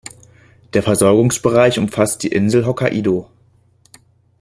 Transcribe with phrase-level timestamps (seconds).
[0.73, 3.27] Der Versorgungsbereich umfasst die Insel Hokkaidō.